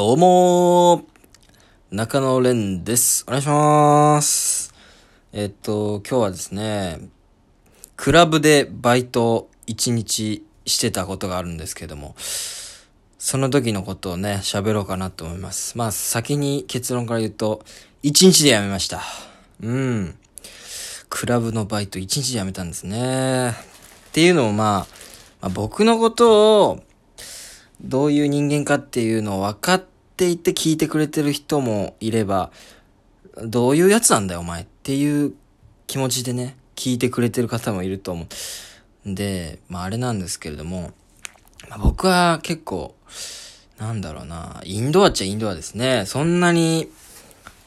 [0.00, 1.04] どうも
[1.90, 3.22] 中野蓮です。
[3.28, 4.72] お願いします。
[5.30, 7.10] えっと、今日はですね、
[7.96, 12.14] クラブでバイト一日してたことがあるんですけども、
[13.18, 15.76] その時のことをね、喋ろうかなと思います。
[15.76, 17.62] まあ、先に結論から言うと、
[18.02, 19.02] 一日で辞めました。
[19.62, 20.16] うん。
[21.10, 23.50] クラブのバイト一日で辞めたんですね。
[23.50, 23.54] っ
[24.12, 24.78] ていうのもまあ、
[25.42, 26.82] まあ、僕のことを、
[27.82, 29.84] どういう人間かっていうのを分かっ
[30.20, 32.50] っていて聞いてくれてる人もいれば、
[33.42, 35.32] どういうやつなんだよお前っていう
[35.86, 38.26] 気持ちでね、聞いてくれてる方もいると思
[39.06, 39.14] うん。
[39.14, 40.92] で、まああれなんですけれども、
[41.70, 42.94] まあ、僕は結構、
[43.78, 46.04] なんだろうな、インドアっちゃインドアですね。
[46.04, 46.90] そんなに、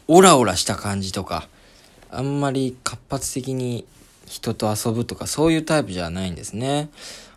[0.08, 1.48] オラオラした感じとか、
[2.12, 3.84] あんまり活発的に
[4.28, 6.92] 人と遊ぶとかそういうタイプじゃないんですね。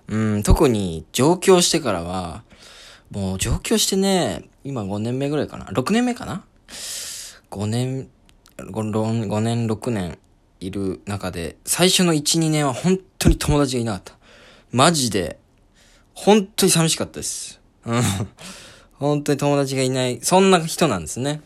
[0.08, 2.42] うん、特に上京してからは、
[3.10, 6.44] もう上京してね、今5年目ぐらいかな ?6 年目かな
[7.50, 8.08] ?5 年、
[8.58, 10.18] 5, 5年、6年
[10.60, 14.14] いる中で、最初の1、2年は本当に友達がいなかった。
[14.72, 15.38] マジで、
[16.14, 17.60] 本当に寂しかったです。
[17.84, 18.02] うん。
[18.94, 21.42] 本当に友達がいない、そんな人なんですね。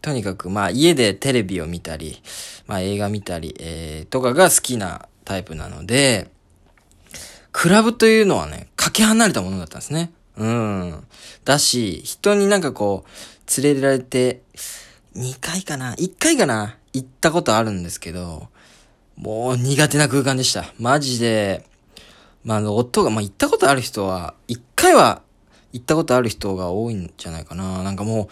[0.00, 2.22] とにかく、まあ家でテレビを見たり、
[2.66, 6.30] まあ映画見たり、えー、とかが好きなタイプなので、
[7.52, 10.12] クラブというのはね、かけ離れたものだったんですね。
[10.36, 11.06] うん。
[11.44, 14.42] だし、人になんかこう、連れられて、
[15.16, 16.76] 2回かな ?1 回かな？
[16.92, 18.48] 行ったことあるんですけど、
[19.16, 20.72] もう苦手な空間でした。
[20.78, 21.64] マジで、
[22.44, 25.22] まあ、夫が、まあ、行ったことある人は、1回は
[25.72, 27.82] 行ったことある人が多いんじゃないかな。
[27.82, 28.28] なんかもう、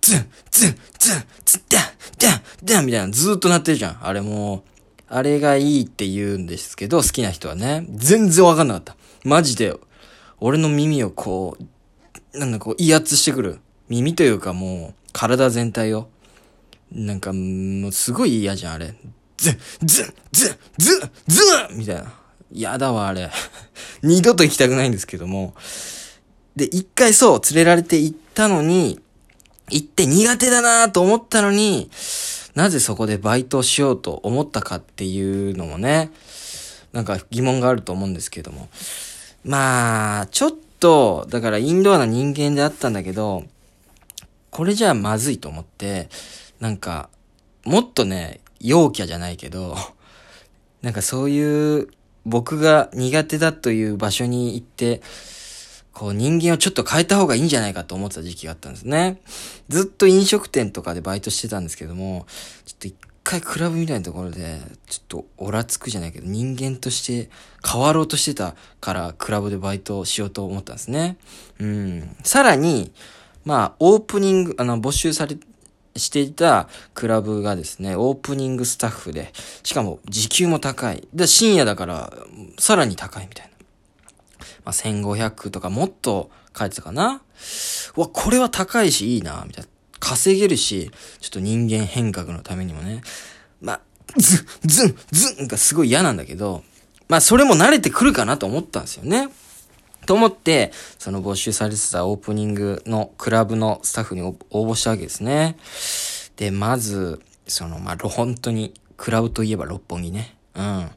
[0.00, 1.82] ズン、ズン、ズン、ズン、ダン、
[2.18, 4.06] ダン、ダンみたいなずーっとなってるじゃん。
[4.06, 4.62] あれもう、
[5.08, 7.84] あれがいいって言うんですけど、好きな人はね。
[7.90, 8.96] 全然わかんなかった。
[9.24, 9.74] マジで、
[10.44, 11.56] 俺の耳をこ
[12.34, 13.60] う、なんだこう、威圧してくる。
[13.88, 16.08] 耳というかもう、体全体を。
[16.90, 18.92] なんか、もうすごい嫌じゃん、あれ。
[19.36, 21.40] ズン、ズン、ズン、ズン、ズ
[21.74, 22.12] ンみたいな。
[22.50, 23.30] 嫌だわ、あれ。
[24.02, 25.54] 二度と行きたくないんですけども。
[26.56, 28.98] で、一回そう、連れられて行ったのに、
[29.70, 31.88] 行って苦手だなと思ったのに、
[32.56, 36.10] なぜそこでバイトしようと思ったかっていうのもね、
[36.92, 38.68] なんか疑問があると思うんですけども。
[39.44, 43.44] まあ、ちょっと、だからインドアな人間であったんだけど、
[44.50, 46.08] これじゃあまずいと思って、
[46.60, 47.08] なんか、
[47.64, 49.76] もっとね、陽キャじゃないけど、
[50.82, 51.88] なんかそういう
[52.24, 55.02] 僕が苦手だという場所に行って、
[55.92, 59.20] こう人間をちょっと変えた方がいいんじゃないかと思ってた時期があったんですね。
[59.68, 62.26] ずっと飲食店とかでバイトしてたんですけども、
[62.64, 67.30] ちょっと一回クラブみたいなところで、ちょっとオラつくじゃないけど、人間として
[67.66, 71.16] 変わろうとしてたからクラブでバイトしようと思ったんですね。
[71.58, 72.16] うん。
[72.24, 72.92] さらに、
[73.44, 75.36] まあ、オープニング、あの、募集され、
[75.94, 79.32] していたクラブがですね、オープニングスタッフで、
[79.62, 81.06] しかも時給も高い。
[81.12, 82.12] で、深夜だから、
[82.58, 83.52] さらに高いみたいな。
[84.64, 87.22] まあ、1500とかもっと書いてたかな
[87.96, 89.71] わ、これは高いしいいな、みたいな。
[90.02, 90.90] 稼げるし、
[91.20, 93.02] ちょっと人間変革のためにもね。
[93.60, 93.80] まあ、
[94.16, 96.64] ズン、ズン、ズンがすごい嫌なんだけど、
[97.08, 99.28] まあ、それも慣れてくるかなと思ったんですよね。
[100.04, 105.56] と思って、その募集されてたオープニングのクラブのスタッフに応募したわけですね。
[106.34, 110.36] で、まず、その、まあ、本当に、クラブといえば六本木ね。
[110.56, 110.90] うん。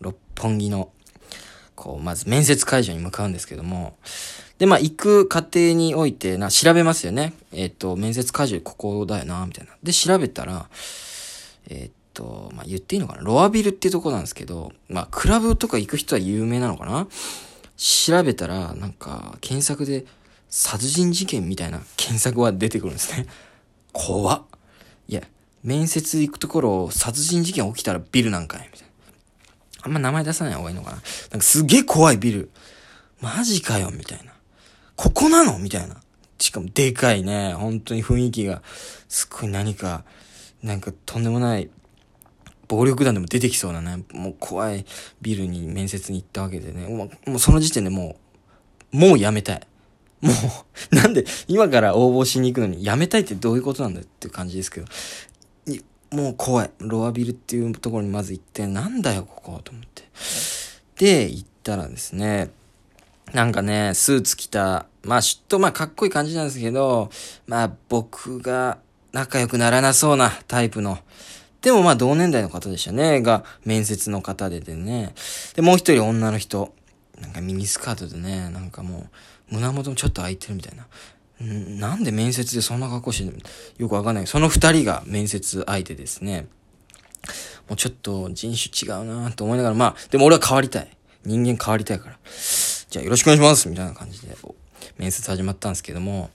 [0.00, 0.90] 六本木の、
[1.78, 3.96] こう、まず面接会場に向かうんですけども、
[4.58, 7.34] で、まあ、行く過程において、な、調べますよね。
[7.52, 9.72] えっ、と、面接会場ここだよな、みたいな。
[9.84, 10.68] で、調べたら、
[11.68, 13.22] えっ、と、まあ、言っていいのかな？
[13.22, 17.06] ロアビルっていうとこなんですけど、まあ、クラブとか行く人は有名なのかな？
[17.76, 20.04] 調べたら、なんか、検索で、
[20.50, 23.26] 殺人事件みたいな検索は出てくるんですね。
[23.92, 24.42] 怖っ。
[25.06, 25.22] いや、
[25.62, 28.87] 面接行くところ、殺人事件起きたらビルなんかいみたいな。
[29.82, 32.50] あんま名前出さない方がいいのかななんかすげえ怖いビル。
[33.20, 34.32] マジかよみたいな。
[34.96, 35.58] ここなの？
[35.58, 35.96] みたいな。
[36.38, 37.54] しかもでかいね。
[37.54, 38.62] 本当に雰囲気が、
[39.08, 40.04] すっごい何か、
[40.62, 41.68] なんかとんでもない
[42.68, 44.84] 暴力団でも出てきそうなね、もう怖い
[45.20, 48.16] ビルに面接に行ったわけでね、もうその時点でも
[48.92, 49.60] う、もうやめたい。
[50.20, 50.32] も
[50.92, 54.86] う、なんで、今から応募しに行くのに、やめたいってどういうことなんだっていう感じですけど、
[56.10, 56.70] もう怖い。
[56.78, 60.04] ロアビルっていうところにまず行って、なんだよ、ここ、と思って。
[60.96, 62.50] で、行ったらですね、
[63.32, 67.10] なんかね、スーツ着た、まあ、しっと、まあ、かっこいい感じなんですけど、
[67.46, 68.78] まあ、僕が
[69.12, 70.98] 仲良くならなそうなタイプの、
[71.60, 73.20] でもまあ同年代の方でしたね。
[73.20, 75.12] が、面接の方ででね。
[75.54, 76.72] で、もう一人女の人。
[77.20, 78.98] なんかミニスカートでね、なんかも
[79.50, 80.86] う、胸元もちょっと開いてるみたいな。
[81.40, 83.38] なんで面接でそんな格好してる
[83.78, 84.26] よくわかんない。
[84.26, 86.46] その二人が面接相手ですね。
[87.68, 90.88] もうちょっと人種違うなと思いながら、まあ、でも俺は変わりたい。
[91.24, 92.18] 人間変わりたいから。
[92.90, 94.36] じゃあよろしくお願いしますみたいな感じで、
[94.96, 96.30] 面接始まったんですけども、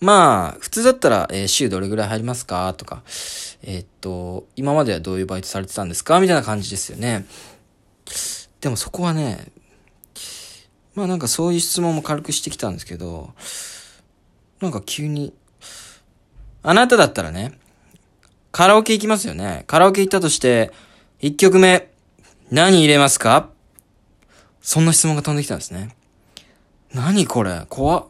[0.00, 3.02] まあ、普通だったら、えー、週どれぐらい入りますかとか、
[3.62, 7.26] えー、っと、今まではどういうバイトされてたんですかみたいな感じですよね。
[8.60, 9.50] でもそこはね、
[10.94, 13.32] まあなんかそういう質問も軽くしてきたんですけど、
[14.60, 15.32] なんか急に、
[16.62, 17.58] あなただったらね、
[18.50, 19.64] カラオケ行きますよね。
[19.66, 20.72] カラオケ行ったとして、
[21.20, 21.90] 1曲目、
[22.50, 23.50] 何入れますか？
[24.60, 25.94] そんな質問が飛んできたんですね。
[26.92, 27.66] 何これ？
[27.68, 28.06] 怖っ。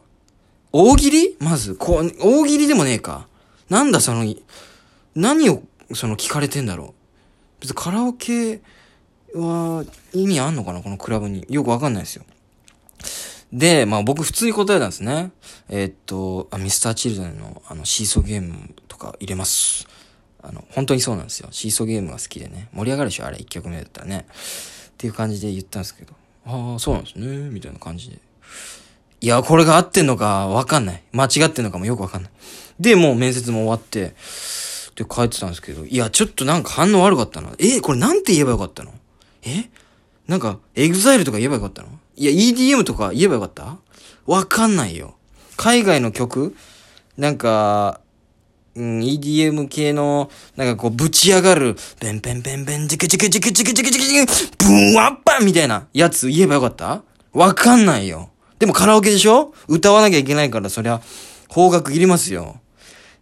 [0.71, 1.37] 大喜利？
[1.39, 3.27] まず、こう、大喜利でもねえか。
[3.69, 4.25] なんだその、
[5.15, 5.61] 何を、
[5.93, 6.93] その聞かれてんだろう。
[7.61, 8.61] 別にカラオケ
[9.35, 10.81] は意味あんのかな？
[10.81, 11.45] このクラブに。
[11.49, 12.23] よくわかんないですよ。
[13.51, 15.31] で、まあ僕普通に答えたんですね。
[15.69, 19.87] えー、っと、あ、ミスターチルドレンのあのシーソーゲームとか入れます。
[20.41, 21.49] あの、本当にそうなんですよ。
[21.51, 22.69] シーソーゲームが好きでね。
[22.73, 23.25] 盛り上がるでしょ？
[23.25, 24.27] あれ1曲目だったらね。
[24.29, 26.13] っていう感じで言ったんですけど。
[26.45, 27.49] ああ、そうなんですね。
[27.49, 28.19] みたいな感じで。
[29.21, 31.03] いや、これが合ってんのかわかんない。
[31.11, 32.31] 間違ってんのかもよくわかんない。
[32.79, 34.15] で、もう面接も終わって、
[34.95, 37.51] で、帰ってたんですけど、いや、ちょっとなんか反応悪かったな。
[37.57, 38.93] え、これなんて言えばよかったの？
[39.43, 39.69] え？
[40.27, 41.89] なんか、 EXILE とか言えばよかったの？
[42.19, 43.77] いや、EDM とか言えばよかった？
[44.25, 45.15] わかんないよ。
[45.55, 46.53] 海外の曲
[47.17, 48.01] なんか、
[48.75, 57.03] うん、EDM 系の、なんかこう、ぶち上がる、ペンペンペンペン、チクチクチクチクチクチクチク、ブンワッパンみたいなやつ言えばよかった？
[57.31, 58.29] わかんないよ。
[58.59, 59.53] でもカラオケでしょ？
[59.69, 61.01] 歌わなきゃいけないから、そりゃ、
[61.47, 62.59] 方角いりますよ。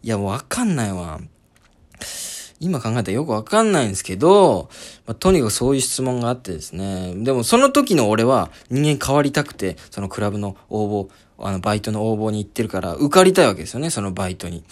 [0.02, 1.20] いや、わかんないわ。
[2.60, 4.70] 今考えたらよくわかんないんですけど、
[5.06, 7.14] まあ、とにかくそういう質問があってですね。
[7.18, 14.64] でもその時の俺は人間変わりたくて、そのクラブの応募、あの、バイトの応募に行ってるから、受かりたいわけですよね、そのバイトに。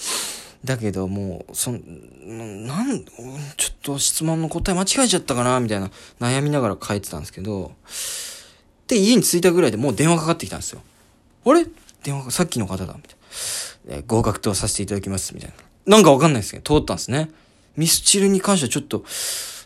[0.63, 7.71] だけどもう、そん、なん、ちょっと質問の答え間違えちゃったかなみたいな悩みながら帰ってたんですけど、
[8.87, 10.81] で、家に着いたぐらいでもう電話かかってきたんですよ。
[11.45, 11.67] あれ？
[12.01, 14.03] 電話さっきの方だ、みたいな。
[14.07, 15.53] 合格とさせていただきます、みたい
[15.85, 15.97] な。
[15.97, 17.29] なんかわかんないですけど、通ったんですね。
[17.77, 19.03] ミスチルに関してはちょっと、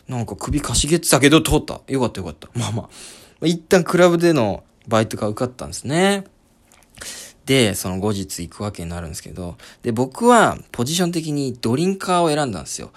[0.08, 1.80] なんか首かしげてたけど通った。
[1.86, 2.48] よかったよかった。
[2.54, 2.88] まあま
[3.42, 3.46] あ。
[3.46, 6.24] 一旦クラブでのバイトが受かったんですね。
[7.46, 12.90] で、その後日行くわけになるんですけど、で、僕はポジション的にドリンカーを選んだんですよ。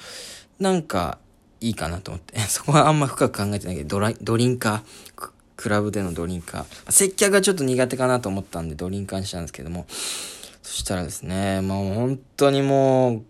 [0.59, 1.17] なんか、
[1.59, 2.37] いいかなと思って。
[2.49, 6.91] そこはあんま深く考えてないけど、ドラドリンカー、クラブでのドリンカー。
[6.91, 9.85] 接客がちょっと苦手かなと思ったんで、ドリンカーにしたんですけども。
[9.89, 13.21] そしたらですね、もう本当にもう、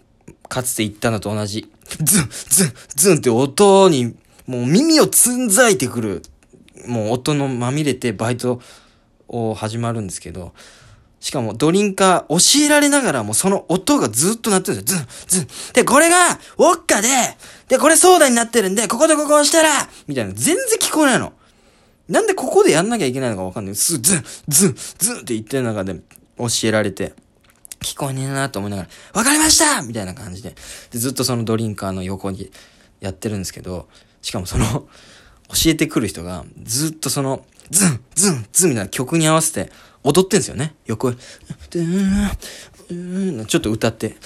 [0.50, 6.22] かつて言ったのと同じ、ズン、ズン、ズンって音に、もう耳をつんざいてくる、
[6.88, 8.62] もう音のまみれてバイト
[9.28, 10.54] を始まるんですけど、
[11.20, 15.06] しかもドリンカー教えられながらもその音がずっと鳴ってるんですよ。
[15.26, 15.74] ズン、ズン。
[15.74, 17.08] で、これが、ウォッカで、
[17.70, 20.34] で、これソーダになってるんで、こことここ押したら、みたいな。
[20.34, 21.32] 全然聞こえないの。
[22.10, 23.74] なんでここでやんなきゃいけないのかわかんない。
[23.74, 25.96] ズン、ズン、ズン、ズンって言ってる中で
[26.38, 27.14] 教えられて。
[27.84, 30.56] 聞こえねえなと思いながら、わかりましたみたいな感じで
[30.92, 31.00] で。
[31.00, 32.52] ずっとそのドリンカーの横に
[33.00, 33.88] やってるんですけど、
[34.22, 34.88] しかもその、教
[35.68, 39.72] えてくる人が、ずっとその、ズン、ズン、ズンみたいな曲に合わせて
[40.04, 40.76] 踊ってんですよね。
[40.86, 41.14] 横へ。
[41.14, 44.18] ちょっと歌って。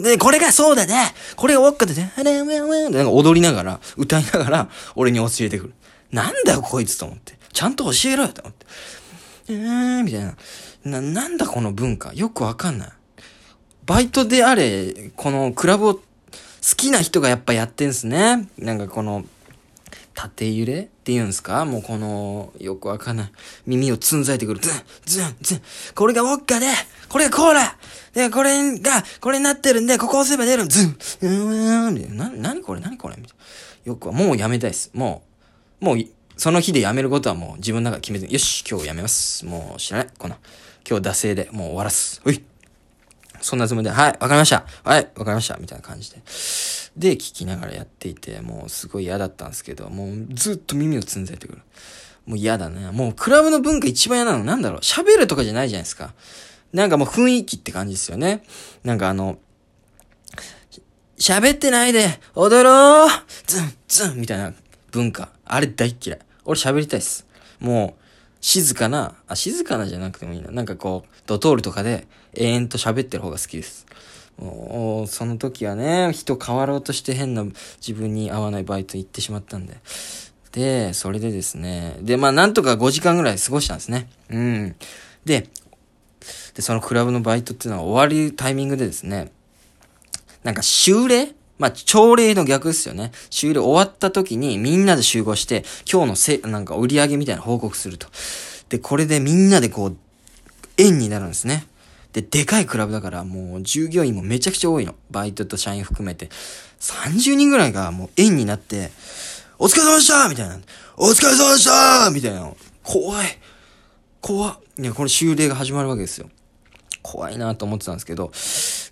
[0.00, 2.12] で、これがそうだねこれがウォッカでね。
[2.16, 5.74] なんか踊りながら、歌いながら、俺に教えてくる。
[6.12, 7.38] なんだよ、こいつと思って。
[7.52, 8.66] ちゃんと教えろよ、と思って。
[9.48, 10.36] えー、みたいな。
[10.84, 12.12] な、なんだこの文化？
[12.14, 12.88] よくわかんない。
[13.86, 16.02] バイトであれ、このクラブを好
[16.76, 18.48] きな人がやっぱやってんすね。
[18.58, 19.24] なんかこの、
[20.14, 20.80] 縦揺れ？
[20.80, 21.64] って言うんすか？
[21.64, 23.32] もうこの、よくわかんない。
[23.66, 24.60] 耳をつんざいてくる。
[24.60, 24.72] ズン、
[25.06, 25.62] ズン、ズン。
[25.94, 26.66] これがウォッカで、
[27.08, 27.78] これがコーラ
[28.12, 30.66] で、これが、これになってるんで、ここ押せば出る。
[30.66, 32.80] ズン、うーん、な、なにこれ？
[32.80, 33.16] なにこれ？
[33.16, 33.36] みたい
[33.86, 33.92] な。
[33.92, 34.90] よくは、もうやめたいです。
[34.92, 35.22] も
[35.80, 35.98] う、もう、
[36.38, 39.44] その日でやめることはもう自分の中で決めて、よし、今日やめます。
[39.44, 40.08] もう知らない。
[40.16, 40.38] こんな。
[40.88, 42.20] 今日惰性でもう終わらす。
[42.22, 42.44] ほい。
[43.40, 44.64] そんなつもりで、はい、わかりました。
[44.84, 45.56] はい、わかりました。
[45.56, 46.22] みたいな感じで。
[46.96, 51.62] で、聞きながらやっていて、もうすごい嫌だったんですけど、もうずっと耳をつんざいてくる。
[52.24, 52.88] もう嫌だね。
[52.92, 54.80] もうクラブの文化一番嫌なのなんだろう。
[54.80, 56.14] 喋るとかじゃないじゃないですか。
[56.72, 58.44] なんかもう雰囲気って感じですよね。
[58.84, 59.38] なんかあの、
[61.18, 63.10] 喋ってないで、踊ろう
[63.46, 64.52] ズン、ズンみたいな
[64.92, 65.30] 文化。
[65.44, 66.18] あれ大嫌い。
[66.48, 67.26] 俺喋りたいっす。
[67.60, 68.02] もう、
[68.40, 70.50] 静かな、あ、静かなじゃなくてもいいな。
[70.50, 73.86] なんかこう、ドトールとかで永遠と喋ってる方が好きです。
[74.38, 77.44] もう、その時はね、人変わろうとして変な
[77.80, 79.76] 自分に合わないバイト行ってしまったんで。
[80.52, 81.98] で、それでですね。
[82.00, 84.08] で、まあなんとか5時間ぐらい過ごしたんですね。
[84.30, 84.76] うん。
[85.26, 85.48] で、
[86.54, 89.30] で、そのクラブのバイトっていうのは終わるタイミングでですね、
[90.44, 93.12] なんか修例まあ、朝礼の逆ですよね。
[93.30, 98.06] 終了終わった時にみんなで集合して、今日のせ、なんか売り上げみたいな報告すると。
[98.68, 99.96] で、これでみんなでこう、
[100.76, 101.66] 円になるんですね。
[102.12, 104.94] で、でかいクラブだからもう従業員もめちゃくちゃ多いの。
[105.10, 106.30] バイトと社員含めて。
[106.80, 108.90] 30人ぐらいがもう円になって、
[109.58, 110.58] お疲れ様でしたみたいな。
[110.96, 112.52] お疲れ様でしたみたいな。
[112.82, 113.38] 怖い。
[114.20, 114.58] 怖っ。
[114.78, 116.30] いや、これ終礼が始まるわけですよ。
[117.02, 118.30] 怖いなと思ってたんですけど。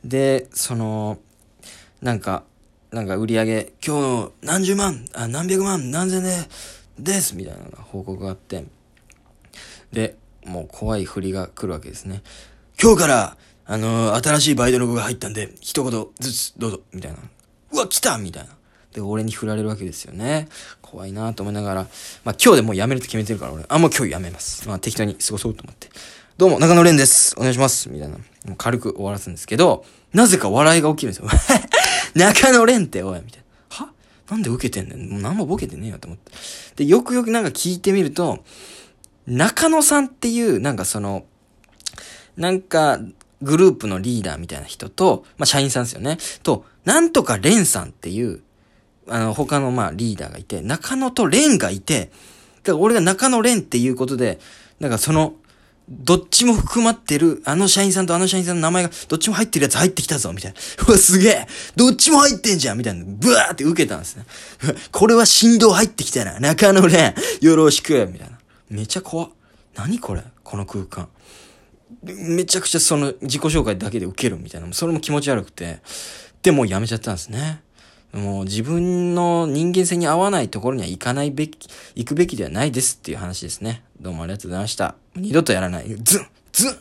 [0.04, 1.18] で、その、
[2.02, 2.42] なんか、
[2.92, 6.30] なんか売り上げ、今日の何十万、あ、何百万、何千で、
[6.98, 8.64] ですみたいな報告があって、
[9.92, 12.22] で、もう怖い振りが来るわけですね。
[12.80, 17.18] 今日から、あのー、新しいバイトの子が入ったんで、一言ずつどうぞ、みたいな。
[17.72, 18.56] うわ、来たみたいな。
[18.92, 20.48] で、俺に振られるわけですよね。
[20.80, 21.86] 怖いなと思いながら、
[22.24, 24.68] まあ今日でもう辞めるって決めてるから俺、あ、もう今日辞めます。
[24.68, 25.88] まあ適当に過ごそうと思って。
[26.38, 27.34] どうも、中野蓮です。
[27.36, 27.90] お願いします。
[27.90, 28.16] みたいな。
[28.16, 31.28] もう軽く終わらすんですけど、なぜか笑いが起きるんですよ。
[32.16, 33.86] 中野蓮って、おい、みたいな。
[33.86, 33.92] は？
[34.30, 35.10] なんで受けてんねん？
[35.10, 36.32] もう何もボケてねえよと思って。
[36.76, 38.42] で、よくよくなんか聞いてみると、
[39.26, 41.26] 中野さんっていう、なんかその、
[42.36, 42.98] なんか、
[43.42, 46.16] グループのリーダーみたいな人と、まあ、社員さんですよね。
[46.42, 48.40] と、なんとか蓮さんっていう、
[49.08, 52.10] あの、他のまあリーダーがいて、中野と蓮がいて、
[52.62, 54.40] だから俺が中野蓮っていうことで、
[54.80, 55.34] なんかその、
[55.88, 60.58] どっちも含まってる、あの社員さんとあの社員さんの名前が、どっちも入ってるやつ入ってきたぞ、みたいな。
[60.88, 63.04] うわ、すげえどっちも入ってんじゃんみたいな。
[63.06, 64.24] ブワーって受けたんですね。
[64.90, 66.40] これは振動入ってきたな。
[66.40, 68.38] 中野蓮、よろしくみたいな。
[68.68, 69.28] めちゃ怖
[69.76, 70.22] 何これ？
[70.42, 71.08] この空間。
[72.02, 74.72] めちゃくちゃその自己紹介だけで受けるみたいな。
[74.72, 75.80] それも気持ち悪くて。
[76.42, 77.60] で、もうやめちゃったんですね。
[78.12, 83.84] もう自分の人間性に合わないところには行かないべき、行くべきではないですっていう話ですね。
[84.00, 85.05] どうもありがとうございました。
[85.16, 85.88] 二度とやらない。
[86.02, 86.76] ズンズン